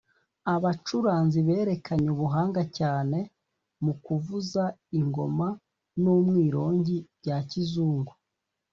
Abacuranzi 0.53 1.39
berekanye 1.47 2.07
ubuhanga 2.15 2.61
cyane 2.77 3.19
mu 3.83 3.93
kuvuza 4.03 4.63
ingoma 4.99 5.47
n’umwirongi 6.01 6.97
bya 7.19 7.37
kizungu 7.49 8.13